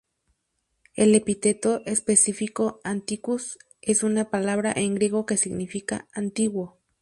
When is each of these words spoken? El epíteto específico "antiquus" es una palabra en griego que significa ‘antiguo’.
El 0.95 1.13
epíteto 1.13 1.83
específico 1.85 2.81
"antiquus" 2.83 3.59
es 3.83 4.01
una 4.01 4.31
palabra 4.31 4.73
en 4.75 4.95
griego 4.95 5.27
que 5.27 5.37
significa 5.37 6.07
‘antiguo’. 6.11 6.79